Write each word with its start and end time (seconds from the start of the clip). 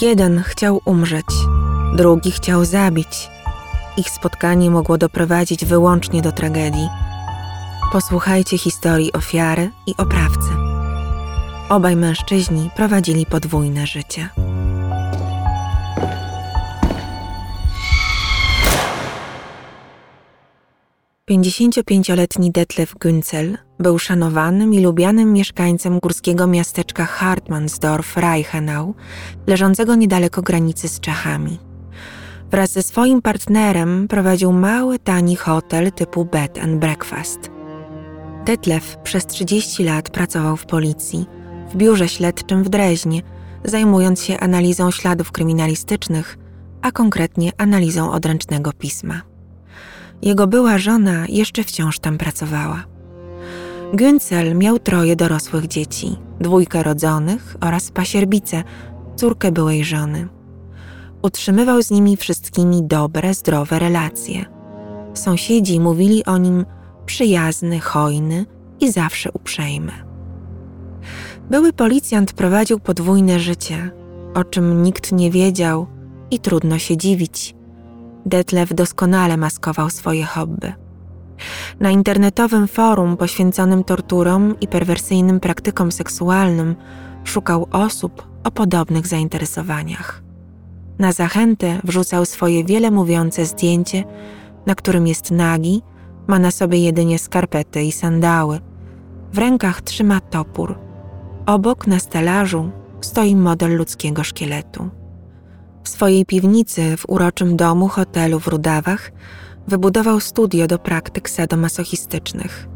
Jeden 0.00 0.42
chciał 0.42 0.80
umrzeć, 0.84 1.26
drugi 1.96 2.30
chciał 2.30 2.64
zabić. 2.64 3.30
Ich 3.96 4.10
spotkanie 4.10 4.70
mogło 4.70 4.98
doprowadzić 4.98 5.64
wyłącznie 5.64 6.22
do 6.22 6.32
tragedii. 6.32 6.88
Posłuchajcie 7.92 8.58
historii 8.58 9.12
ofiary 9.12 9.70
i 9.86 9.94
oprawcy. 9.96 10.48
Obaj 11.68 11.96
mężczyźni 11.96 12.70
prowadzili 12.76 13.26
podwójne 13.26 13.86
życie. 13.86 14.28
55-letni 21.30 22.50
Detlef 22.50 22.94
Günzel 22.98 23.58
był 23.82 23.98
szanowanym 23.98 24.74
i 24.74 24.80
lubianym 24.80 25.32
mieszkańcem 25.32 25.98
górskiego 25.98 26.46
miasteczka 26.46 27.04
Hartmannsdorf-Reichenau, 27.04 28.94
leżącego 29.46 29.94
niedaleko 29.94 30.42
granicy 30.42 30.88
z 30.88 31.00
Czechami. 31.00 31.58
Wraz 32.50 32.72
ze 32.72 32.82
swoim 32.82 33.22
partnerem 33.22 34.08
prowadził 34.08 34.52
mały, 34.52 34.98
tani 34.98 35.36
hotel 35.36 35.92
typu 35.92 36.24
bed 36.24 36.58
and 36.58 36.78
breakfast. 36.78 37.50
Detlef 38.44 38.96
przez 38.96 39.26
30 39.26 39.84
lat 39.84 40.10
pracował 40.10 40.56
w 40.56 40.66
policji, 40.66 41.26
w 41.70 41.76
biurze 41.76 42.08
śledczym 42.08 42.64
w 42.64 42.68
Dreźnie, 42.68 43.22
zajmując 43.64 44.22
się 44.22 44.40
analizą 44.40 44.90
śladów 44.90 45.32
kryminalistycznych, 45.32 46.38
a 46.82 46.92
konkretnie 46.92 47.52
analizą 47.58 48.12
odręcznego 48.12 48.72
pisma. 48.72 49.22
Jego 50.22 50.46
była 50.46 50.78
żona 50.78 51.26
jeszcze 51.28 51.64
wciąż 51.64 51.98
tam 51.98 52.18
pracowała. 52.18 52.91
Günzel 53.92 54.54
miał 54.54 54.78
troje 54.78 55.16
dorosłych 55.16 55.68
dzieci, 55.68 56.16
dwójkę 56.40 56.82
rodzonych 56.82 57.56
oraz 57.60 57.90
pasierbicę, 57.90 58.64
córkę 59.16 59.52
byłej 59.52 59.84
żony. 59.84 60.28
Utrzymywał 61.22 61.82
z 61.82 61.90
nimi 61.90 62.16
wszystkimi 62.16 62.82
dobre, 62.82 63.34
zdrowe 63.34 63.78
relacje. 63.78 64.44
Sąsiedzi 65.14 65.80
mówili 65.80 66.24
o 66.24 66.38
nim 66.38 66.64
przyjazny, 67.06 67.80
hojny 67.80 68.46
i 68.80 68.92
zawsze 68.92 69.32
uprzejmy. 69.32 69.92
Były 71.50 71.72
policjant 71.72 72.32
prowadził 72.32 72.80
podwójne 72.80 73.40
życie, 73.40 73.90
o 74.34 74.44
czym 74.44 74.82
nikt 74.82 75.12
nie 75.12 75.30
wiedział 75.30 75.86
i 76.30 76.38
trudno 76.38 76.78
się 76.78 76.96
dziwić– 76.96 77.54
Detlef 78.26 78.74
doskonale 78.74 79.36
maskował 79.36 79.90
swoje 79.90 80.24
hobby. 80.24 80.72
Na 81.80 81.90
internetowym 81.90 82.68
forum 82.68 83.16
poświęconym 83.16 83.84
torturom 83.84 84.60
i 84.60 84.68
perwersyjnym 84.68 85.40
praktykom 85.40 85.92
seksualnym 85.92 86.76
szukał 87.24 87.66
osób 87.70 88.26
o 88.44 88.50
podobnych 88.50 89.06
zainteresowaniach. 89.06 90.22
Na 90.98 91.12
zachętę 91.12 91.80
wrzucał 91.84 92.24
swoje 92.24 92.64
wiele 92.64 92.90
mówiące 92.90 93.46
zdjęcie, 93.46 94.04
na 94.66 94.74
którym 94.74 95.06
jest 95.06 95.30
nagi, 95.30 95.82
ma 96.26 96.38
na 96.38 96.50
sobie 96.50 96.78
jedynie 96.78 97.18
skarpety 97.18 97.82
i 97.82 97.92
sandały. 97.92 98.60
W 99.32 99.38
rękach 99.38 99.80
trzyma 99.80 100.20
topór. 100.20 100.78
Obok 101.46 101.86
na 101.86 101.98
stelażu 101.98 102.70
stoi 103.00 103.36
model 103.36 103.76
ludzkiego 103.76 104.24
szkieletu. 104.24 104.90
W 105.84 105.88
swojej 105.88 106.26
piwnicy 106.26 106.96
w 106.96 107.04
uroczym 107.08 107.56
domu 107.56 107.88
hotelu 107.88 108.40
w 108.40 108.46
Rudawach 108.46 109.12
wybudował 109.68 110.20
studio 110.20 110.66
do 110.66 110.78
praktyk 110.78 111.30
sadomasochistycznych. 111.30 112.68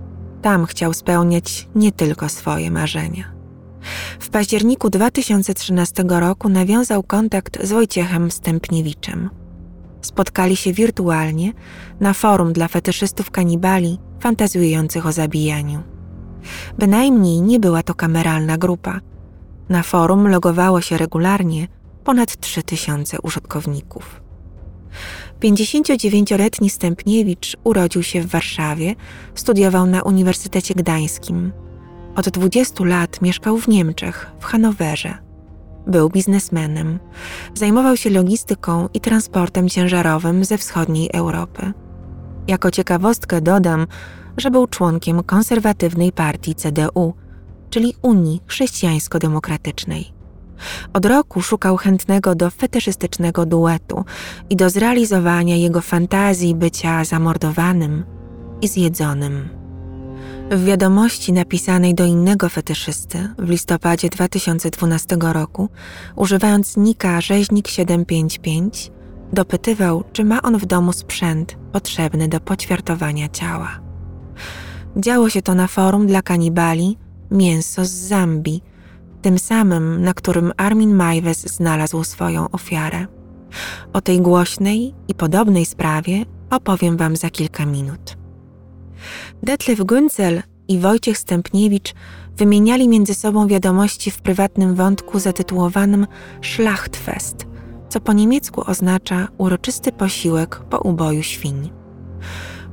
Tam 0.42 0.66
chciał 0.66 0.92
spełniać 0.92 1.68
nie 1.74 1.92
tylko 1.92 2.28
swoje 2.28 2.70
marzenia. 2.70 3.32
W 4.20 4.28
październiku 4.28 4.90
2013 4.90 6.04
roku 6.08 6.48
nawiązał 6.48 7.02
kontakt 7.02 7.66
z 7.66 7.72
Wojciechem 7.72 8.30
Stępniewiczem. 8.30 9.30
Spotkali 10.00 10.56
się 10.56 10.72
wirtualnie 10.72 11.52
na 12.00 12.12
forum 12.12 12.52
dla 12.52 12.68
fetyszystów 12.68 13.30
kanibali 13.30 13.98
fantazjujących 14.20 15.06
o 15.06 15.12
zabijaniu. 15.12 15.82
Bynajmniej 16.78 17.42
nie 17.42 17.60
była 17.60 17.82
to 17.82 17.94
kameralna 17.94 18.58
grupa. 18.58 19.00
Na 19.68 19.82
forum 19.82 20.28
logowało 20.28 20.80
się 20.80 20.98
regularnie 20.98 21.68
ponad 22.04 22.40
3000 22.40 23.20
użytkowników. 23.22 24.20
59-letni 25.40 26.70
Stępniewicz 26.70 27.56
urodził 27.64 28.02
się 28.02 28.20
w 28.20 28.26
Warszawie, 28.26 28.94
studiował 29.34 29.86
na 29.86 30.02
Uniwersytecie 30.02 30.74
Gdańskim. 30.74 31.52
Od 32.16 32.28
20 32.28 32.84
lat 32.84 33.22
mieszkał 33.22 33.58
w 33.58 33.68
Niemczech, 33.68 34.30
w 34.40 34.44
Hanowerze. 34.44 35.18
Był 35.86 36.10
biznesmenem. 36.10 36.98
Zajmował 37.54 37.96
się 37.96 38.10
logistyką 38.10 38.88
i 38.94 39.00
transportem 39.00 39.68
ciężarowym 39.68 40.44
ze 40.44 40.58
wschodniej 40.58 41.10
Europy. 41.12 41.72
Jako 42.48 42.70
ciekawostkę 42.70 43.40
dodam, 43.40 43.86
że 44.36 44.50
był 44.50 44.66
członkiem 44.66 45.22
konserwatywnej 45.22 46.12
partii 46.12 46.54
CDU, 46.54 47.14
czyli 47.70 47.94
Unii 48.02 48.40
Chrześcijańsko-Demokratycznej. 48.46 50.15
Od 50.92 51.06
roku 51.06 51.42
szukał 51.42 51.76
chętnego 51.76 52.34
do 52.34 52.50
fetyszystycznego 52.50 53.46
duetu 53.46 54.04
i 54.50 54.56
do 54.56 54.70
zrealizowania 54.70 55.56
jego 55.56 55.80
fantazji 55.80 56.54
bycia 56.54 57.04
zamordowanym 57.04 58.04
i 58.62 58.68
zjedzonym. 58.68 59.48
W 60.50 60.64
wiadomości 60.64 61.32
napisanej 61.32 61.94
do 61.94 62.04
innego 62.04 62.48
fetyszysty 62.48 63.28
w 63.38 63.50
listopadzie 63.50 64.08
2012 64.08 65.16
roku, 65.20 65.68
używając 66.16 66.76
nika 66.76 67.20
rzeźnik 67.20 67.68
755, 67.68 68.90
dopytywał, 69.32 70.04
czy 70.12 70.24
ma 70.24 70.42
on 70.42 70.58
w 70.58 70.66
domu 70.66 70.92
sprzęt 70.92 71.56
potrzebny 71.72 72.28
do 72.28 72.40
poćwiartowania 72.40 73.28
ciała. 73.28 73.80
Działo 74.96 75.30
się 75.30 75.42
to 75.42 75.54
na 75.54 75.66
forum 75.66 76.06
dla 76.06 76.22
kanibali 76.22 76.98
Mięso 77.30 77.84
z 77.84 77.90
Zambii, 77.90 78.62
tym 79.26 79.38
samym, 79.38 80.02
na 80.02 80.14
którym 80.14 80.52
Armin 80.56 80.94
Majwes 80.94 81.54
znalazł 81.54 82.04
swoją 82.04 82.50
ofiarę. 82.50 83.06
O 83.92 84.00
tej 84.00 84.20
głośnej 84.20 84.94
i 85.08 85.14
podobnej 85.14 85.66
sprawie 85.66 86.24
opowiem 86.50 86.96
Wam 86.96 87.16
za 87.16 87.30
kilka 87.30 87.66
minut. 87.66 88.16
Detlef 89.42 89.78
Günzel 89.78 90.42
i 90.68 90.78
Wojciech 90.78 91.18
Stępniewicz 91.18 91.94
wymieniali 92.36 92.88
między 92.88 93.14
sobą 93.14 93.46
wiadomości 93.46 94.10
w 94.10 94.22
prywatnym 94.22 94.74
wątku 94.74 95.18
zatytułowanym 95.18 96.06
Schlachtfest, 96.42 97.46
co 97.88 98.00
po 98.00 98.12
niemiecku 98.12 98.62
oznacza 98.70 99.28
uroczysty 99.38 99.92
posiłek 99.92 100.60
po 100.70 100.78
uboju 100.78 101.22
świń. 101.22 101.70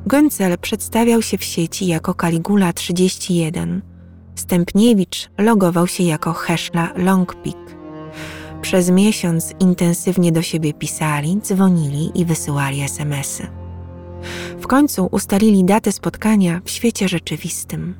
Günzel 0.07 0.57
przedstawiał 0.57 1.21
się 1.21 1.37
w 1.37 1.43
sieci 1.43 1.87
jako 1.87 2.13
Caligula 2.13 2.73
31– 2.73 3.81
Stępniewicz 4.35 5.29
logował 5.37 5.87
się 5.87 6.03
jako 6.03 6.33
Heszla 6.33 6.93
Longpik. 6.95 7.57
Przez 8.61 8.89
miesiąc 8.89 9.53
intensywnie 9.59 10.31
do 10.31 10.41
siebie 10.41 10.73
pisali, 10.73 11.37
dzwonili 11.41 12.11
i 12.15 12.25
wysyłali 12.25 12.81
SMSy. 12.81 13.47
W 14.59 14.67
końcu 14.67 15.07
ustalili 15.11 15.63
datę 15.63 15.91
spotkania 15.91 16.61
w 16.65 16.69
świecie 16.69 17.07
rzeczywistym. 17.07 17.95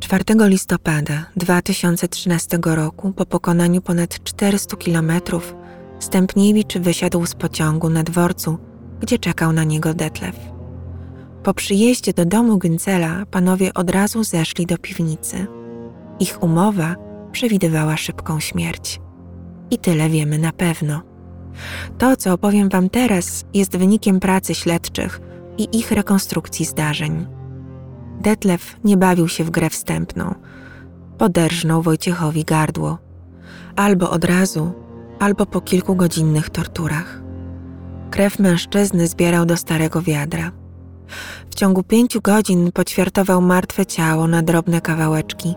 4 0.00 0.24
listopada 0.38 1.26
2013 1.36 2.58
roku, 2.64 3.12
po 3.12 3.26
pokonaniu 3.26 3.82
ponad 3.82 4.22
400 4.24 4.76
kilometrów, 4.76 5.54
Stępniewicz 6.00 6.78
wysiadł 6.78 7.26
z 7.26 7.34
pociągu 7.34 7.90
na 7.90 8.02
dworcu, 8.02 8.58
gdzie 9.00 9.18
czekał 9.18 9.52
na 9.52 9.64
niego 9.64 9.94
Detlef. 9.94 10.49
Po 11.42 11.54
przyjeździe 11.54 12.12
do 12.12 12.24
domu 12.24 12.58
Güncela 12.58 13.26
panowie 13.26 13.74
od 13.74 13.90
razu 13.90 14.24
zeszli 14.24 14.66
do 14.66 14.78
piwnicy. 14.78 15.46
Ich 16.20 16.42
umowa 16.42 16.96
przewidywała 17.32 17.96
szybką 17.96 18.40
śmierć. 18.40 19.00
I 19.70 19.78
tyle 19.78 20.08
wiemy 20.08 20.38
na 20.38 20.52
pewno. 20.52 21.02
To, 21.98 22.16
co 22.16 22.32
opowiem 22.32 22.68
Wam 22.68 22.90
teraz, 22.90 23.44
jest 23.54 23.76
wynikiem 23.76 24.20
pracy 24.20 24.54
śledczych 24.54 25.20
i 25.58 25.78
ich 25.78 25.92
rekonstrukcji 25.92 26.64
zdarzeń. 26.64 27.26
Detlef 28.20 28.76
nie 28.84 28.96
bawił 28.96 29.28
się 29.28 29.44
w 29.44 29.50
grę 29.50 29.70
wstępną. 29.70 30.34
Poderżnął 31.18 31.82
Wojciechowi 31.82 32.44
gardło. 32.44 32.98
Albo 33.76 34.10
od 34.10 34.24
razu, 34.24 34.72
albo 35.18 35.46
po 35.46 35.60
kilkugodzinnych 35.60 36.50
torturach. 36.50 37.22
Krew 38.10 38.38
mężczyzny 38.38 39.06
zbierał 39.06 39.46
do 39.46 39.56
starego 39.56 40.02
wiadra. 40.02 40.59
W 41.50 41.54
ciągu 41.54 41.82
pięciu 41.82 42.20
godzin 42.20 42.72
poćwiartował 42.72 43.42
martwe 43.42 43.86
ciało 43.86 44.26
na 44.26 44.42
drobne 44.42 44.80
kawałeczki, 44.80 45.54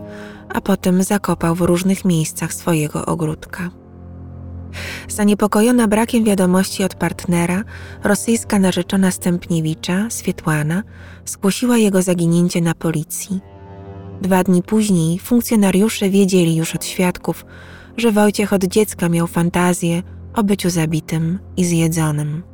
a 0.54 0.60
potem 0.60 1.02
zakopał 1.02 1.54
w 1.54 1.60
różnych 1.60 2.04
miejscach 2.04 2.54
swojego 2.54 3.06
ogródka. 3.06 3.70
Zaniepokojona 5.08 5.88
brakiem 5.88 6.24
wiadomości 6.24 6.84
od 6.84 6.94
partnera, 6.94 7.64
rosyjska 8.04 8.58
narzeczona 8.58 9.10
Stępniewicza, 9.10 10.06
Swietłana, 10.10 10.82
zgłosiła 11.24 11.78
jego 11.78 12.02
zaginięcie 12.02 12.60
na 12.60 12.74
policji. 12.74 13.40
Dwa 14.22 14.44
dni 14.44 14.62
później 14.62 15.18
funkcjonariusze 15.18 16.10
wiedzieli 16.10 16.56
już 16.56 16.74
od 16.74 16.84
świadków, 16.84 17.46
że 17.96 18.12
Wojciech 18.12 18.52
od 18.52 18.64
dziecka 18.64 19.08
miał 19.08 19.26
fantazję 19.26 20.02
o 20.34 20.42
byciu 20.42 20.70
zabitym 20.70 21.38
i 21.56 21.64
zjedzonym. 21.64 22.53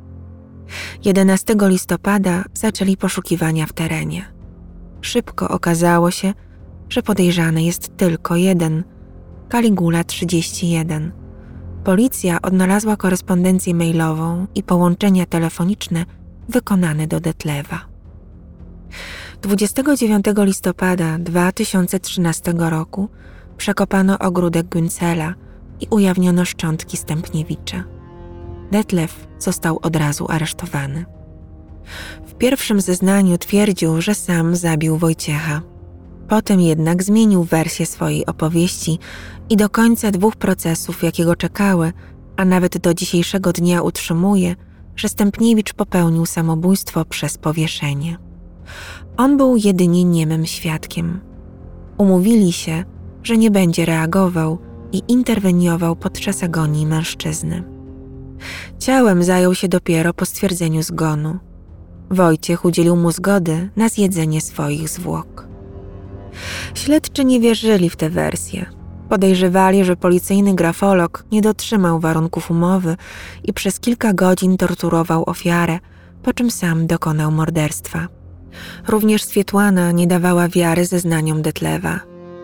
11 1.05 1.55
listopada 1.61 2.43
zaczęli 2.53 2.97
poszukiwania 2.97 3.65
w 3.65 3.73
terenie. 3.73 4.25
Szybko 5.01 5.49
okazało 5.49 6.11
się, 6.11 6.33
że 6.89 7.03
podejrzany 7.03 7.63
jest 7.63 7.97
tylko 7.97 8.35
jeden 8.35 8.83
Kaligula 9.49 10.03
31. 10.03 11.11
Policja 11.83 12.41
odnalazła 12.41 12.97
korespondencję 12.97 13.73
mailową 13.73 14.47
i 14.55 14.63
połączenia 14.63 15.25
telefoniczne 15.25 16.05
wykonane 16.49 17.07
do 17.07 17.19
Detlewa. 17.19 17.79
29 19.41 20.25
listopada 20.37 21.17
2013 21.19 22.53
roku 22.57 23.09
przekopano 23.57 24.19
ogródek 24.19 24.67
Güncela 24.67 25.33
i 25.79 25.87
ujawniono 25.89 26.45
szczątki 26.45 26.97
Stępniewicza. 26.97 27.83
Detlew 28.71 29.27
został 29.39 29.79
od 29.81 29.95
razu 29.95 30.25
aresztowany. 30.29 31.05
W 32.25 32.33
pierwszym 32.33 32.81
zeznaniu 32.81 33.37
twierdził, 33.37 34.01
że 34.01 34.15
sam 34.15 34.55
zabił 34.55 34.97
Wojciecha. 34.97 35.61
Potem 36.27 36.61
jednak 36.61 37.03
zmienił 37.03 37.43
wersję 37.43 37.85
swojej 37.85 38.25
opowieści 38.25 38.99
i 39.49 39.57
do 39.57 39.69
końca 39.69 40.11
dwóch 40.11 40.35
procesów, 40.35 41.03
jakiego 41.03 41.35
czekały, 41.35 41.93
a 42.37 42.45
nawet 42.45 42.77
do 42.77 42.93
dzisiejszego 42.93 43.53
dnia 43.53 43.81
utrzymuje, 43.81 44.55
że 44.95 45.09
Stępniewicz 45.09 45.73
popełnił 45.73 46.25
samobójstwo 46.25 47.05
przez 47.05 47.37
powieszenie. 47.37 48.17
On 49.17 49.37
był 49.37 49.55
jedynie 49.57 50.03
niemym 50.03 50.45
świadkiem. 50.45 51.19
Umówili 51.97 52.51
się, 52.51 52.83
że 53.23 53.37
nie 53.37 53.51
będzie 53.51 53.85
reagował 53.85 54.59
i 54.91 55.01
interweniował 55.07 55.95
podczas 55.95 56.43
agonii 56.43 56.85
mężczyzny. 56.85 57.70
Ciałem 58.79 59.23
zajął 59.23 59.55
się 59.55 59.67
dopiero 59.67 60.13
po 60.13 60.25
stwierdzeniu 60.25 60.83
zgonu. 60.83 61.39
Wojciech 62.09 62.65
udzielił 62.65 62.95
mu 62.95 63.11
zgody 63.11 63.69
na 63.75 63.89
zjedzenie 63.89 64.41
swoich 64.41 64.89
zwłok. 64.89 65.47
Śledczy 66.73 67.25
nie 67.25 67.39
wierzyli 67.39 67.89
w 67.89 67.95
tę 67.95 68.09
wersję. 68.09 68.65
Podejrzewali, 69.09 69.85
że 69.85 69.95
policyjny 69.95 70.55
grafolog 70.55 71.25
nie 71.31 71.41
dotrzymał 71.41 71.99
warunków 71.99 72.51
umowy 72.51 72.95
i 73.43 73.53
przez 73.53 73.79
kilka 73.79 74.13
godzin 74.13 74.57
torturował 74.57 75.23
ofiarę, 75.29 75.79
po 76.23 76.33
czym 76.33 76.51
sam 76.51 76.87
dokonał 76.87 77.31
morderstwa. 77.31 78.07
Również 78.87 79.23
Swietłana 79.23 79.91
nie 79.91 80.07
dawała 80.07 80.47
wiary 80.47 80.85
zeznaniom 80.85 81.41
Detlewa. 81.41 81.99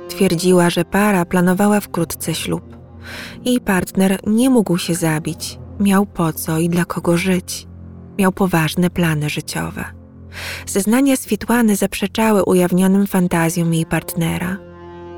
Twierdziła, 0.09 0.69
że 0.69 0.85
para 0.85 1.25
planowała 1.25 1.79
wkrótce 1.79 2.35
ślub. 2.35 2.77
Jej 3.45 3.61
partner 3.61 4.19
nie 4.27 4.49
mógł 4.49 4.77
się 4.77 4.95
zabić, 4.95 5.59
miał 5.79 6.05
po 6.05 6.33
co 6.33 6.59
i 6.59 6.69
dla 6.69 6.85
kogo 6.85 7.17
żyć. 7.17 7.67
Miał 8.19 8.31
poważne 8.31 8.89
plany 8.89 9.29
życiowe. 9.29 9.85
Zeznania 10.65 11.15
Swietłany 11.15 11.75
zaprzeczały 11.75 12.43
ujawnionym 12.43 13.07
fantazjom 13.07 13.73
jej 13.73 13.85
partnera. 13.85 14.57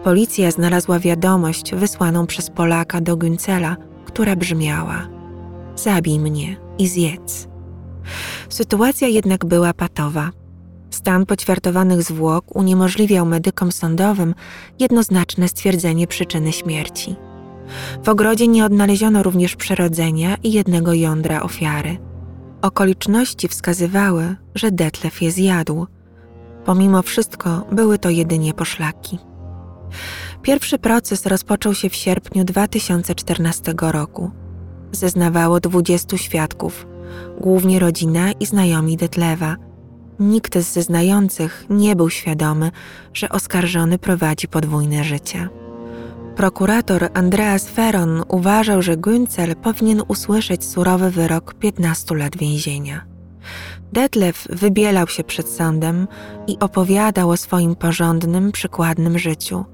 Policja 0.03 0.51
znalazła 0.51 0.99
wiadomość 0.99 1.75
wysłaną 1.75 2.27
przez 2.27 2.49
Polaka 2.49 3.01
do 3.01 3.17
Güncela, 3.17 3.75
która 4.05 4.35
brzmiała: 4.35 5.07
Zabij 5.75 6.19
mnie 6.19 6.57
i 6.77 6.87
zjedz. 6.87 7.47
Sytuacja 8.49 9.07
jednak 9.07 9.45
była 9.45 9.73
patowa. 9.73 10.31
Stan 10.89 11.25
poćwiartowanych 11.25 12.03
zwłok 12.03 12.55
uniemożliwiał 12.55 13.25
medykom 13.25 13.71
sądowym 13.71 14.35
jednoznaczne 14.79 15.47
stwierdzenie 15.47 16.07
przyczyny 16.07 16.51
śmierci. 16.51 17.15
W 18.03 18.09
ogrodzie 18.09 18.47
nie 18.47 18.65
odnaleziono 18.65 19.23
również 19.23 19.55
przerodzenia 19.55 20.35
i 20.43 20.51
jednego 20.51 20.93
jądra 20.93 21.41
ofiary. 21.41 21.97
Okoliczności 22.61 23.47
wskazywały, 23.47 24.35
że 24.55 24.71
Detlef 24.71 25.21
je 25.21 25.31
zjadł. 25.31 25.87
Pomimo 26.65 27.01
wszystko 27.01 27.67
były 27.71 27.99
to 27.99 28.09
jedynie 28.09 28.53
poszlaki. 28.53 29.17
Pierwszy 30.41 30.77
proces 30.77 31.25
rozpoczął 31.25 31.73
się 31.73 31.89
w 31.89 31.95
sierpniu 31.95 32.43
2014 32.43 33.73
roku. 33.81 34.31
Zeznawało 34.91 35.59
20 35.59 36.17
świadków, 36.17 36.87
głównie 37.41 37.79
rodzina 37.79 38.31
i 38.31 38.45
znajomi 38.45 38.97
Detlewa. 38.97 39.55
Nikt 40.19 40.57
z 40.57 40.73
zeznających 40.73 41.65
nie 41.69 41.95
był 41.95 42.09
świadomy, 42.09 42.71
że 43.13 43.29
oskarżony 43.29 43.97
prowadzi 43.97 44.47
podwójne 44.47 45.03
życie. 45.03 45.49
Prokurator 46.39 47.09
Andreas 47.13 47.69
Feron 47.69 48.23
uważał, 48.27 48.81
że 48.81 48.97
Günzel 48.97 49.55
powinien 49.55 50.01
usłyszeć 50.07 50.65
surowy 50.65 51.11
wyrok 51.11 51.53
15 51.53 52.15
lat 52.15 52.37
więzienia. 52.37 53.05
Detlef 53.93 54.47
wybielał 54.49 55.07
się 55.07 55.23
przed 55.23 55.49
sądem 55.49 56.07
i 56.47 56.57
opowiadał 56.59 57.29
o 57.29 57.37
swoim 57.37 57.75
porządnym, 57.75 58.51
przykładnym 58.51 59.19
życiu. 59.19 59.65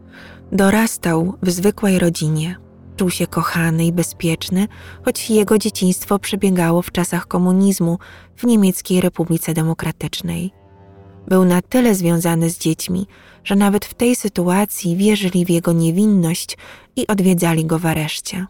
Dorastał 0.51 1.33
w 1.41 1.51
zwykłej 1.51 1.99
rodzinie. 1.99 2.57
Czuł 2.95 3.09
się 3.09 3.27
kochany 3.27 3.85
i 3.85 3.93
bezpieczny, 3.93 4.67
choć 5.03 5.29
jego 5.29 5.57
dzieciństwo 5.57 6.19
przebiegało 6.19 6.81
w 6.81 6.91
czasach 6.91 7.27
komunizmu 7.27 7.97
w 8.35 8.43
Niemieckiej 8.43 9.01
Republice 9.01 9.53
Demokratycznej. 9.53 10.64
Był 11.27 11.45
na 11.45 11.61
tyle 11.61 11.95
związany 11.95 12.49
z 12.49 12.57
dziećmi, 12.57 13.07
że 13.43 13.55
nawet 13.55 13.85
w 13.85 13.93
tej 13.93 14.15
sytuacji 14.15 14.95
wierzyli 14.95 15.45
w 15.45 15.49
jego 15.49 15.71
niewinność 15.73 16.57
i 16.95 17.07
odwiedzali 17.07 17.65
go 17.65 17.79
w 17.79 17.85
areszcie. 17.85 18.45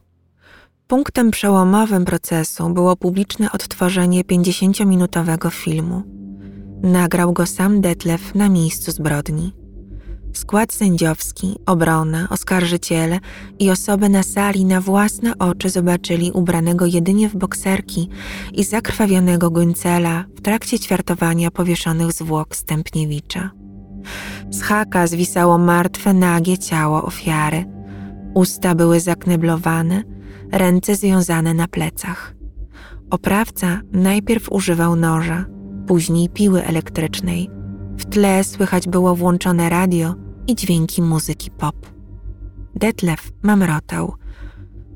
Punktem 0.88 1.32
przełomowym 1.32 2.06
procesu 2.06 2.70
było 2.70 2.96
publiczne 2.96 3.52
odtworzenie 3.52 4.24
50-minutowego 4.24 5.52
filmu. 5.52 6.04
Nagrał 6.84 7.34
go 7.34 7.46
sam 7.46 7.82
Detlef 7.82 8.36
na 8.36 8.50
miejscu 8.50 8.92
zbrodni. 8.92 9.65
Skład 10.36 10.74
sędziowski, 10.74 11.56
obrona, 11.66 12.28
oskarżyciele 12.30 13.20
i 13.60 13.72
osoby 13.72 14.10
na 14.10 14.24
sali 14.24 14.66
na 14.66 14.82
własne 14.82 15.38
oczy 15.38 15.70
zobaczyli 15.70 16.32
ubranego 16.32 16.86
jedynie 16.86 17.30
w 17.30 17.36
bokserki 17.36 18.10
i 18.54 18.64
zakrwawionego 18.64 19.50
Guncela 19.50 20.26
w 20.36 20.42
trakcie 20.42 20.80
ćwiartowania 20.80 21.52
powieszonych 21.52 22.12
zwłok 22.12 22.56
Stępniewicza. 22.56 23.52
Z 24.50 24.62
haka 24.62 25.08
zwisało 25.08 25.58
martwe, 25.58 26.14
nagie 26.14 26.58
ciało 26.58 27.04
ofiary. 27.04 27.66
Usta 28.34 28.76
były 28.76 29.00
zakneblowane, 29.00 30.04
ręce 30.52 30.96
związane 30.96 31.54
na 31.54 31.68
plecach. 31.68 32.36
Oprawca 33.10 33.82
najpierw 33.92 34.52
używał 34.52 34.96
noża, 34.96 35.46
później 35.88 36.30
piły 36.30 36.64
elektrycznej. 36.66 37.50
W 37.98 38.06
tle 38.06 38.44
słychać 38.44 38.88
było 38.88 39.16
włączone 39.16 39.70
radio 39.70 40.25
i 40.48 40.56
dźwięki 40.56 41.02
muzyki 41.02 41.52
pop. 41.52 41.76
Detlef 42.76 43.32
mamrotał. 43.44 44.14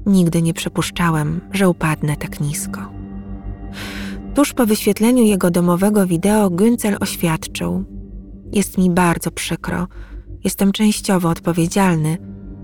Nigdy 0.05 0.41
nie 0.41 0.53
przypuszczałem, 0.53 1.41
że 1.51 1.69
upadnę 1.69 2.17
tak 2.17 2.39
nisko. 2.39 2.81
Tuż 4.35 4.53
po 4.53 4.65
wyświetleniu 4.65 5.23
jego 5.23 5.51
domowego 5.51 6.07
wideo 6.07 6.49
Güncel 6.49 6.97
oświadczył: 6.99 7.83
Jest 8.51 8.77
mi 8.77 8.89
bardzo 8.89 9.31
przykro. 9.31 9.87
Jestem 10.43 10.71
częściowo 10.71 11.29
odpowiedzialny, 11.29 12.17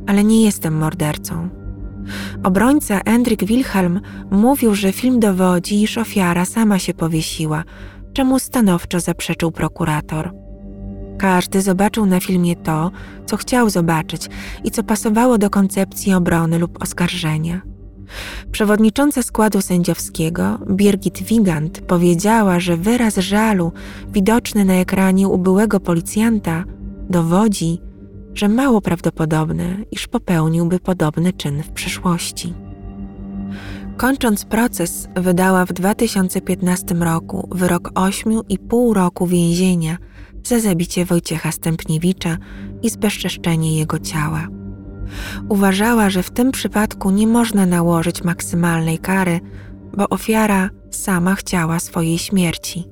ale 0.07 0.23
nie 0.23 0.45
jestem 0.45 0.77
mordercą. 0.77 1.49
Obrońca 2.43 2.99
Endrik 2.99 3.45
Wilhelm 3.45 4.01
mówił, 4.31 4.75
że 4.75 4.91
film 4.91 5.19
dowodzi, 5.19 5.83
iż 5.83 5.97
ofiara 5.97 6.45
sama 6.45 6.79
się 6.79 6.93
powiesiła, 6.93 7.63
czemu 8.13 8.39
stanowczo 8.39 8.99
zaprzeczył 8.99 9.51
prokurator. 9.51 10.44
Każdy 11.17 11.61
zobaczył 11.61 12.05
na 12.05 12.19
filmie 12.19 12.55
to, 12.55 12.91
co 13.25 13.37
chciał 13.37 13.69
zobaczyć 13.69 14.29
i 14.63 14.71
co 14.71 14.83
pasowało 14.83 15.37
do 15.37 15.49
koncepcji 15.49 16.13
obrony 16.13 16.59
lub 16.59 16.83
oskarżenia. 16.83 17.61
Przewodnicząca 18.51 19.23
składu 19.23 19.61
sędziowskiego, 19.61 20.59
Birgit 20.69 21.23
Wigand, 21.23 21.81
powiedziała, 21.81 22.59
że 22.59 22.77
wyraz 22.77 23.17
żalu 23.17 23.71
widoczny 24.13 24.65
na 24.65 24.73
ekranie 24.73 25.27
u 25.27 25.37
byłego 25.37 25.79
policjanta 25.79 26.63
dowodzi, 27.09 27.81
że 28.33 28.47
mało 28.47 28.81
prawdopodobne, 28.81 29.77
iż 29.91 30.07
popełniłby 30.07 30.79
podobny 30.79 31.33
czyn 31.33 31.63
w 31.63 31.71
przyszłości. 31.71 32.53
Kończąc 33.97 34.45
proces, 34.45 35.07
wydała 35.15 35.65
w 35.65 35.73
2015 35.73 36.95
roku 36.95 37.49
wyrok 37.51 37.91
8,5 37.93 38.93
roku 38.93 39.27
więzienia 39.27 39.97
za 40.47 40.59
zabicie 40.59 41.05
Wojciecha 41.05 41.51
Stępniewicza 41.51 42.37
i 42.83 42.89
zbezczeszczenie 42.89 43.77
jego 43.77 43.99
ciała. 43.99 44.47
Uważała, 45.49 46.09
że 46.09 46.23
w 46.23 46.31
tym 46.31 46.51
przypadku 46.51 47.11
nie 47.11 47.27
można 47.27 47.65
nałożyć 47.65 48.23
maksymalnej 48.23 48.99
kary, 48.99 49.39
bo 49.97 50.09
ofiara 50.09 50.69
sama 50.91 51.35
chciała 51.35 51.79
swojej 51.79 52.17
śmierci. 52.17 52.83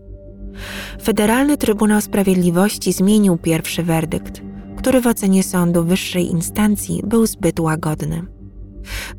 Federalny 1.04 1.58
Trybunał 1.58 2.02
Sprawiedliwości 2.02 2.94
zmienił 2.94 3.38
pierwszy 3.38 3.84
werdykt, 3.84 4.42
który 4.78 5.02
w 5.02 5.08
ocenie 5.08 5.44
sądu 5.44 5.84
wyższej 5.84 6.32
instancji 6.32 7.02
był 7.04 7.26
zbyt 7.26 7.60
łagodny. 7.60 8.22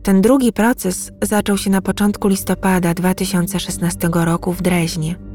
Ten 0.03 0.21
drugi 0.21 0.53
proces 0.53 1.11
zaczął 1.23 1.59
się 1.59 1.71
na 1.71 1.83
początku 1.83 2.29
listopada 2.29 2.95
2016 2.95 4.09
roku 4.13 4.53
w 4.53 4.63
Dreźnie. 4.63 5.34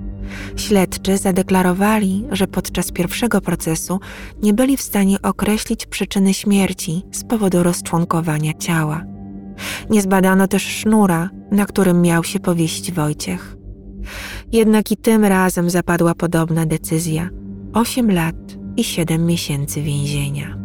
Śledczy 0.55 1.17
zadeklarowali, 1.17 2.25
że 2.31 2.47
podczas 2.47 2.91
pierwszego 2.91 3.41
procesu 3.41 3.99
nie 4.41 4.53
byli 4.53 4.77
w 4.77 4.81
stanie 4.81 5.21
określić 5.21 5.85
przyczyny 5.85 6.33
śmierci 6.33 7.03
z 7.11 7.23
powodu 7.23 7.63
rozczłonkowania 7.63 8.53
ciała. 8.53 9.05
Nie 9.89 10.01
zbadano 10.01 10.47
też 10.47 10.63
sznura, 10.63 11.29
na 11.51 11.65
którym 11.65 12.01
miał 12.01 12.23
się 12.23 12.39
powiesić 12.39 12.91
Wojciech. 12.91 13.55
Jednak 14.51 14.91
i 14.91 14.97
tym 14.97 15.25
razem 15.25 15.69
zapadła 15.69 16.15
podobna 16.15 16.65
decyzja: 16.65 17.29
8 17.73 18.11
lat 18.11 18.35
i 18.77 18.83
7 18.83 19.25
miesięcy 19.25 19.81
więzienia. 19.81 20.57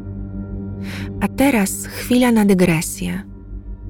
A 1.20 1.28
teraz 1.28 1.86
chwila 1.86 2.32
na 2.32 2.44
dygresję, 2.44 3.22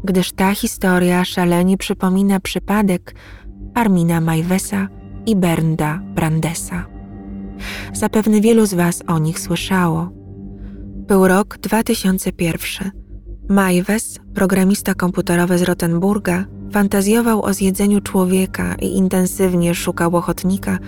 gdyż 0.04 0.32
ta 0.32 0.54
historia 0.54 1.24
szalenie 1.24 1.76
przypomina 1.76 2.40
przypadek 2.40 3.14
Armina 3.74 4.20
Majwesa 4.20 4.88
i 5.26 5.36
Bernda 5.36 6.00
Brandesa. 6.14 6.86
Zapewne 7.92 8.40
wielu 8.40 8.66
z 8.66 8.74
Was 8.74 9.02
o 9.06 9.18
nich 9.18 9.40
słyszało. 9.40 10.10
Był 11.08 11.28
rok 11.28 11.58
2001. 11.58 12.90
Majwes, 13.48 14.18
programista 14.34 14.94
komputerowy 14.94 15.58
z 15.58 15.62
Rottenburga, 15.62 16.44
fantazjował 16.72 17.42
o 17.42 17.54
zjedzeniu 17.54 18.00
człowieka 18.00 18.74
i 18.74 18.86
intensywnie 18.86 19.74
szukał 19.74 20.16
ochotnika 20.16 20.78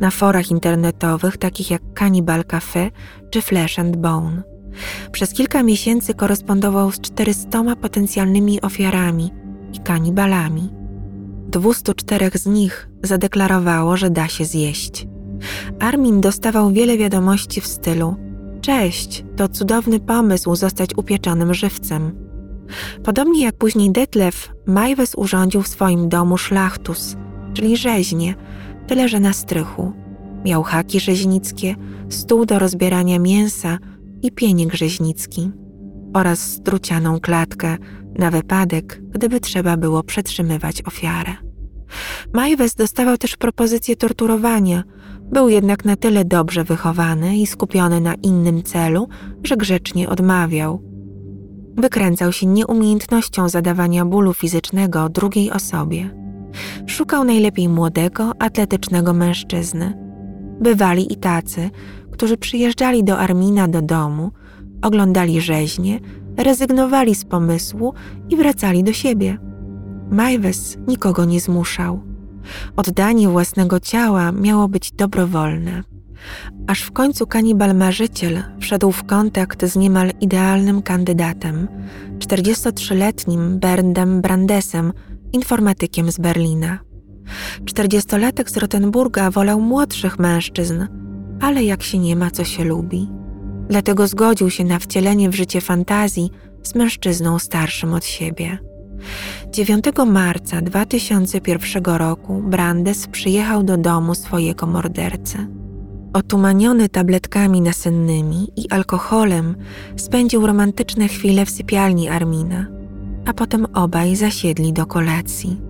na 0.00 0.10
forach 0.10 0.50
internetowych 0.50 1.36
takich 1.36 1.70
jak 1.70 1.82
Cannibal 1.94 2.44
Cafe 2.44 2.90
czy 3.30 3.42
Flesh 3.42 3.78
and 3.78 3.96
Bone. 3.96 4.42
Przez 5.12 5.32
kilka 5.32 5.62
miesięcy 5.62 6.14
korespondował 6.14 6.92
z 6.92 7.00
400 7.00 7.76
potencjalnymi 7.76 8.60
ofiarami 8.60 9.30
i 9.72 9.78
kanibalami. 9.78 10.68
204 11.48 12.30
z 12.34 12.46
nich 12.46 12.88
zadeklarowało, 13.02 13.96
że 13.96 14.10
da 14.10 14.28
się 14.28 14.44
zjeść. 14.44 15.06
Armin 15.78 16.20
dostawał 16.20 16.70
wiele 16.70 16.98
wiadomości 16.98 17.60
w 17.60 17.66
stylu: 17.66 18.16
Cześć, 18.60 19.24
to 19.36 19.48
cudowny 19.48 20.00
pomysł 20.00 20.56
zostać 20.56 20.90
upieczonym 20.96 21.54
żywcem. 21.54 22.26
Podobnie 23.04 23.44
jak 23.44 23.56
później 23.56 23.92
Detlef, 23.92 24.52
Majwes 24.66 25.14
urządził 25.16 25.62
w 25.62 25.68
swoim 25.68 26.08
domu 26.08 26.38
szlachtus, 26.38 27.16
czyli 27.54 27.76
rzeźnię, 27.76 28.34
tyle 28.86 29.08
że 29.08 29.20
na 29.20 29.32
strychu. 29.32 29.92
Miał 30.44 30.62
haki 30.62 31.00
rzeźnickie, 31.00 31.74
stół 32.08 32.46
do 32.46 32.58
rozbierania 32.58 33.18
mięsa 33.18 33.78
i 34.22 34.32
pieniek 34.32 34.74
rzeźnicki 34.74 35.50
oraz 36.14 36.40
strucianą 36.40 37.20
klatkę 37.20 37.76
na 38.18 38.30
wypadek, 38.30 39.02
gdyby 39.10 39.40
trzeba 39.40 39.76
było 39.76 40.02
przetrzymywać 40.02 40.82
ofiarę. 40.86 41.32
Majwes 42.34 42.74
dostawał 42.74 43.16
też 43.16 43.36
propozycję 43.36 43.96
torturowania, 43.96 44.82
był 45.32 45.48
jednak 45.48 45.84
na 45.84 45.96
tyle 45.96 46.24
dobrze 46.24 46.64
wychowany 46.64 47.36
i 47.36 47.46
skupiony 47.46 48.00
na 48.00 48.14
innym 48.14 48.62
celu, 48.62 49.08
że 49.44 49.56
grzecznie 49.56 50.08
odmawiał. 50.08 50.82
Wykręcał 51.76 52.32
się 52.32 52.46
nieumiejętnością 52.46 53.48
zadawania 53.48 54.04
bólu 54.04 54.34
fizycznego 54.34 55.08
drugiej 55.08 55.50
osobie. 55.50 56.10
Szukał 56.86 57.24
najlepiej 57.24 57.68
młodego, 57.68 58.32
atletycznego 58.38 59.12
mężczyzny. 59.12 59.94
Bywali 60.60 61.12
i 61.12 61.16
tacy, 61.16 61.70
którzy 62.12 62.36
przyjeżdżali 62.36 63.04
do 63.04 63.18
Armina 63.18 63.68
do 63.68 63.82
domu, 63.82 64.30
oglądali 64.82 65.40
rzeźnie, 65.40 66.00
rezygnowali 66.36 67.14
z 67.14 67.24
pomysłu 67.24 67.94
i 68.30 68.36
wracali 68.36 68.84
do 68.84 68.92
siebie. 68.92 69.38
Majwes 70.10 70.78
nikogo 70.88 71.24
nie 71.24 71.40
zmuszał. 71.40 72.00
Oddanie 72.76 73.28
własnego 73.28 73.80
ciała 73.80 74.32
miało 74.32 74.68
być 74.68 74.92
dobrowolne. 74.92 75.82
Aż 76.66 76.82
w 76.82 76.92
końcu 76.92 77.26
kanibal 77.26 77.74
marzyciel 77.74 78.42
wszedł 78.60 78.92
w 78.92 79.04
kontakt 79.04 79.64
z 79.64 79.76
niemal 79.76 80.12
idealnym 80.20 80.82
kandydatem, 80.82 81.68
43-letnim 82.18 83.58
Berndem 83.58 84.20
Brandesem, 84.20 84.92
informatykiem 85.32 86.12
z 86.12 86.18
Berlina. 86.18 86.78
40-latek 87.64 88.50
z 88.50 88.56
Rottenburga 88.56 89.30
wolał 89.30 89.60
młodszych 89.60 90.18
mężczyzn, 90.18 90.86
ale 91.40 91.64
jak 91.64 91.82
się 91.82 91.98
nie 91.98 92.16
ma, 92.16 92.30
co 92.30 92.44
się 92.44 92.64
lubi. 92.64 93.08
Dlatego 93.68 94.06
zgodził 94.06 94.50
się 94.50 94.64
na 94.64 94.78
wcielenie 94.78 95.30
w 95.30 95.34
życie 95.34 95.60
fantazji 95.60 96.30
z 96.62 96.74
mężczyzną 96.74 97.38
starszym 97.38 97.94
od 97.94 98.04
siebie. 98.04 98.58
9 99.50 99.84
marca 100.06 100.60
2001 100.60 101.84
roku 101.84 102.42
Brandes 102.42 103.06
przyjechał 103.06 103.62
do 103.62 103.76
domu 103.76 104.14
swojego 104.14 104.66
mordercy. 104.66 105.46
Otumaniony 106.12 106.88
tabletkami 106.88 107.60
nasennymi 107.60 108.48
i 108.56 108.70
alkoholem, 108.70 109.56
spędził 109.96 110.46
romantyczne 110.46 111.08
chwile 111.08 111.46
w 111.46 111.50
sypialni 111.50 112.08
Armina, 112.08 112.66
a 113.26 113.32
potem 113.32 113.66
obaj 113.74 114.16
zasiedli 114.16 114.72
do 114.72 114.86
kolacji. 114.86 115.60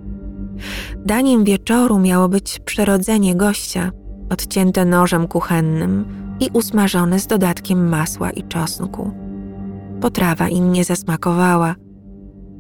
Daniem 1.07 1.45
wieczoru 1.45 1.99
miało 1.99 2.29
być 2.29 2.59
przerodzenie 2.59 3.35
gościa, 3.35 3.91
odcięte 4.31 4.85
nożem 4.85 5.29
kuchennym 5.29 6.05
i 6.41 6.49
usmażone 6.53 7.21
z 7.21 7.27
dodatkiem 7.27 7.89
masła 7.89 8.31
i 8.31 8.43
czosnku. 8.43 9.11
Potrawa 10.01 10.49
im 10.49 10.73
nie 10.73 10.85
zasmakowała. 10.85 11.75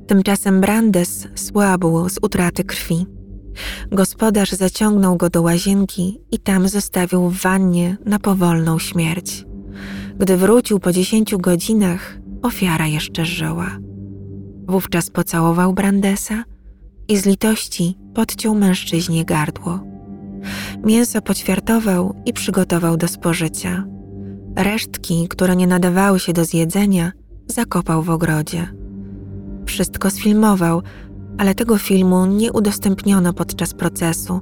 Tymczasem 0.06 0.60
Brandes 0.60 1.28
słabł 1.34 2.08
z 2.08 2.18
utraty 2.22 2.64
krwi. 2.64 3.06
Gospodarz 3.92 4.52
zaciągnął 4.52 5.16
go 5.16 5.30
do 5.30 5.42
łazienki 5.42 6.20
i 6.30 6.38
tam 6.38 6.68
zostawił 6.68 7.28
w 7.28 7.42
wannie 7.42 7.96
na 8.04 8.18
powolną 8.18 8.78
śmierć. 8.78 9.44
Gdy 10.18 10.36
wrócił 10.36 10.78
po 10.78 10.92
dziesięciu 10.92 11.38
godzinach, 11.38 12.18
ofiara 12.42 12.86
jeszcze 12.86 13.24
żyła. 13.24 13.70
Wówczas 14.68 15.10
pocałował 15.10 15.72
Brandesa 15.72 16.44
i 17.08 17.16
z 17.16 17.26
litości 17.26 17.98
podciął 18.14 18.54
mężczyźnie 18.54 19.24
gardło. 19.24 19.95
Mięso 20.84 21.22
poćwiartował 21.22 22.14
i 22.26 22.32
przygotował 22.32 22.96
do 22.96 23.08
spożycia. 23.08 23.84
Resztki, 24.56 25.28
które 25.28 25.56
nie 25.56 25.66
nadawały 25.66 26.20
się 26.20 26.32
do 26.32 26.44
zjedzenia, 26.44 27.12
zakopał 27.46 28.02
w 28.02 28.10
ogrodzie. 28.10 28.68
Wszystko 29.66 30.10
sfilmował, 30.10 30.82
ale 31.38 31.54
tego 31.54 31.78
filmu 31.78 32.26
nie 32.26 32.52
udostępniono 32.52 33.32
podczas 33.32 33.74
procesu. 33.74 34.40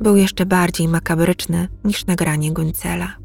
Był 0.00 0.16
jeszcze 0.16 0.46
bardziej 0.46 0.88
makabryczny 0.88 1.68
niż 1.84 2.06
nagranie 2.06 2.52
Guncela. 2.52 3.16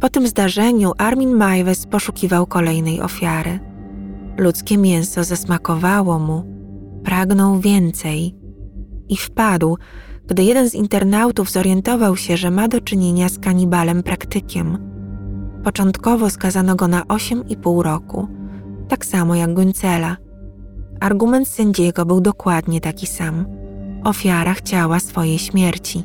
Po 0.00 0.08
tym 0.08 0.26
zdarzeniu 0.26 0.92
Armin 0.98 1.36
Majwes 1.36 1.86
poszukiwał 1.86 2.46
kolejnej 2.46 3.00
ofiary. 3.00 3.60
Ludzkie 4.36 4.78
mięso 4.78 5.24
zasmakowało 5.24 6.18
mu, 6.18 6.44
pragnął 7.04 7.60
więcej 7.60 8.34
i 9.08 9.16
wpadł, 9.16 9.78
gdy 10.28 10.42
jeden 10.44 10.70
z 10.70 10.74
internautów 10.74 11.50
zorientował 11.50 12.16
się, 12.16 12.36
że 12.36 12.50
ma 12.50 12.68
do 12.68 12.80
czynienia 12.80 13.28
z 13.28 13.38
kanibalem 13.38 14.02
praktykiem. 14.02 14.78
Początkowo 15.64 16.30
skazano 16.30 16.76
go 16.76 16.88
na 16.88 17.02
8,5 17.02 17.82
roku, 17.82 18.28
tak 18.88 19.06
samo 19.06 19.34
jak 19.34 19.54
Guncela– 19.54 20.16
Argument 21.00 21.48
sędziego 21.48 22.06
był 22.06 22.20
dokładnie 22.20 22.80
taki 22.80 23.06
sam. 23.06 23.46
Ofiara 24.04 24.54
chciała 24.54 25.00
swojej 25.00 25.38
śmierci. 25.38 26.04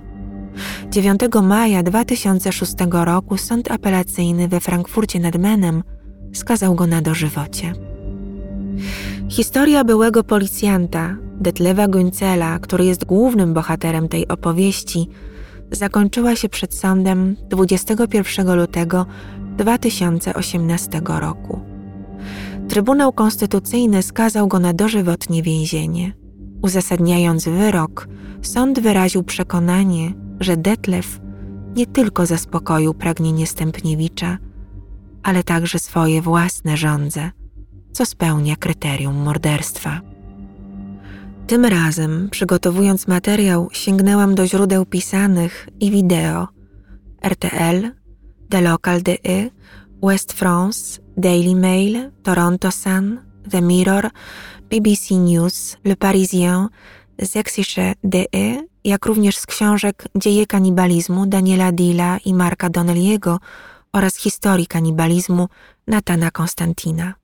9 0.89 1.21
maja 1.43 1.83
2006 1.83 2.73
roku 2.91 3.37
sąd 3.37 3.71
apelacyjny 3.71 4.47
we 4.47 4.59
Frankfurcie 4.59 5.19
nad 5.19 5.35
Menem 5.35 5.83
skazał 6.33 6.75
go 6.75 6.87
na 6.87 7.01
dożywocie. 7.01 7.73
Historia 9.29 9.83
byłego 9.83 10.23
policjanta, 10.23 11.15
Detlewa 11.39 11.87
Guncela, 11.87 12.59
który 12.59 12.85
jest 12.85 13.05
głównym 13.05 13.53
bohaterem 13.53 14.09
tej 14.09 14.27
opowieści, 14.27 15.09
zakończyła 15.71 16.35
się 16.35 16.49
przed 16.49 16.73
sądem 16.73 17.35
21 17.49 18.55
lutego 18.55 19.05
2018 19.57 21.01
roku. 21.05 21.59
Trybunał 22.69 23.13
Konstytucyjny 23.13 24.03
skazał 24.03 24.47
go 24.47 24.59
na 24.59 24.73
dożywotnie 24.73 25.43
więzienie. 25.43 26.13
Uzasadniając 26.61 27.45
wyrok, 27.45 28.07
sąd 28.41 28.79
wyraził 28.79 29.23
przekonanie, 29.23 30.13
że 30.39 30.57
Detlef 30.57 31.19
nie 31.75 31.87
tylko 31.87 32.25
zaspokoił 32.25 32.93
pragnienie 32.93 33.47
Stępniewicza, 33.47 34.37
ale 35.23 35.43
także 35.43 35.79
swoje 35.79 36.21
własne 36.21 36.77
żądze, 36.77 37.31
co 37.93 38.05
spełnia 38.05 38.55
kryterium 38.55 39.15
morderstwa. 39.15 40.01
Tym 41.47 41.65
razem, 41.65 42.29
przygotowując 42.31 43.07
materiał, 43.07 43.69
sięgnęłam 43.71 44.35
do 44.35 44.47
źródeł 44.47 44.85
pisanych 44.85 45.69
i 45.79 45.91
wideo 45.91 46.47
RTL, 47.21 47.91
The 48.49 48.61
Local 48.61 49.01
DE, 49.01 49.49
West 50.03 50.33
France, 50.33 51.01
Daily 51.17 51.55
Mail, 51.55 52.11
Toronto 52.23 52.71
Sun, 52.71 53.19
The 53.51 53.61
Mirror, 53.61 54.09
BBC 54.69 55.15
News, 55.15 55.77
Le 55.83 55.95
Parisien, 55.95 56.67
Sächsische 57.21 57.93
DE, 58.03 58.63
jak 58.83 59.05
również 59.05 59.37
z 59.37 59.45
książek 59.45 60.03
Dzieje 60.15 60.47
kanibalizmu 60.47 61.25
Daniela 61.25 61.71
Dilla 61.71 62.17
i 62.25 62.33
Marka 62.33 62.69
Donnelly'ego 62.69 63.37
oraz 63.93 64.15
Historii 64.15 64.67
kanibalizmu 64.67 65.47
Natana 65.87 66.31
Konstantina. 66.31 67.22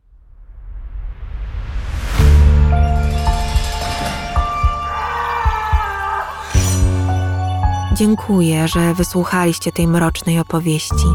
Dziękuję, 8.00 8.68
że 8.68 8.94
wysłuchaliście 8.94 9.72
tej 9.72 9.88
mrocznej 9.88 10.40
opowieści. 10.40 11.06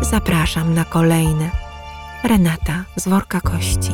Zapraszam 0.00 0.74
na 0.74 0.84
kolejne. 0.84 1.50
Renata 2.24 2.84
z 2.96 3.08
worka 3.08 3.40
kości. 3.40 3.90